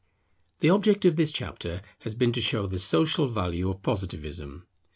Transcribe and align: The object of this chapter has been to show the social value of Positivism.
The 0.61 0.69
object 0.71 1.05
of 1.05 1.15
this 1.15 1.31
chapter 1.31 1.79
has 1.99 2.15
been 2.15 2.31
to 2.31 2.41
show 2.41 2.65
the 2.65 2.79
social 2.79 3.27
value 3.27 3.69
of 3.69 3.83
Positivism. 3.83 4.65